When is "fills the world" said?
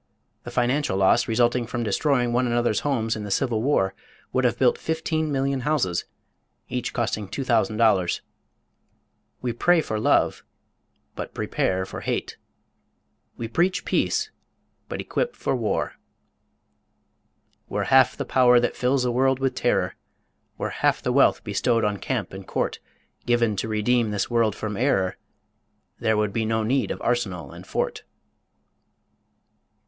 18.75-19.37